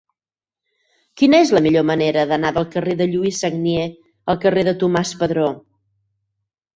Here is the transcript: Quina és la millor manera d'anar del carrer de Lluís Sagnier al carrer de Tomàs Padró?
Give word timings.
Quina 1.21 1.41
és 1.43 1.49
la 1.55 1.59
millor 1.65 1.83
manera 1.89 2.23
d'anar 2.31 2.51
del 2.55 2.65
carrer 2.75 2.95
de 3.01 3.07
Lluís 3.11 3.41
Sagnier 3.45 3.83
al 4.33 4.39
carrer 4.47 4.65
de 4.69 4.73
Tomàs 4.85 5.13
Padró? 5.21 5.45